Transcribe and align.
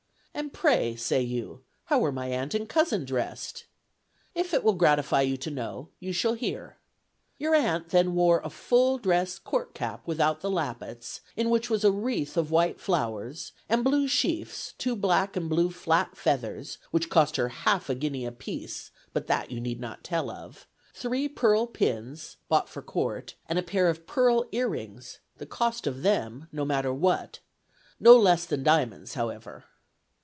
'And 0.33 0.53
pray,' 0.53 0.95
say 0.95 1.21
you, 1.21 1.61
'how 1.85 1.99
were 1.99 2.11
my 2.11 2.27
aunt 2.27 2.55
and 2.55 2.67
cousin 2.67 3.03
dressed?' 3.03 3.65
If 4.33 4.53
it 4.53 4.63
will 4.63 4.73
gratify 4.73 5.21
you 5.21 5.35
to 5.37 5.51
know, 5.51 5.89
you 5.99 6.13
shall 6.13 6.33
hear. 6.35 6.77
Your 7.37 7.53
aunt 7.53 7.89
then 7.89 8.15
wore 8.15 8.39
a 8.41 8.49
full 8.49 8.97
dress 8.97 9.37
court 9.37 9.75
cap 9.75 10.01
without 10.07 10.39
the 10.39 10.49
lappets, 10.49 11.19
in 11.35 11.49
which 11.49 11.69
was 11.69 11.83
a 11.83 11.91
wreath 11.91 12.37
of 12.37 12.49
white 12.49 12.79
flowers, 12.79 13.51
and 13.67 13.83
blue 13.83 14.07
sheafs, 14.07 14.73
two 14.77 14.95
black 14.95 15.35
and 15.35 15.49
blue 15.49 15.69
flat 15.69 16.15
feathers 16.15 16.77
(which 16.91 17.09
cost 17.09 17.35
her 17.35 17.49
half 17.49 17.89
a 17.89 17.93
guinea 17.93 18.25
a 18.25 18.31
piece, 18.31 18.89
but 19.13 19.27
that 19.27 19.51
you 19.51 19.59
need 19.59 19.81
not 19.81 20.01
tell 20.03 20.31
of), 20.31 20.65
three 20.93 21.27
pearl 21.27 21.67
pins, 21.67 22.37
bought 22.47 22.69
for 22.69 22.81
Court, 22.81 23.35
and 23.49 23.59
a 23.59 23.63
pair 23.63 23.89
of 23.89 24.07
pearl 24.07 24.45
ear 24.53 24.69
rings, 24.69 25.19
the 25.37 25.45
cost 25.45 25.85
of 25.85 26.03
them 26.03 26.47
no 26.53 26.63
matter 26.63 26.93
what; 26.93 27.39
no 27.99 28.15
less 28.17 28.45
than 28.45 28.63
diamonds, 28.63 29.13
however. 29.15 29.65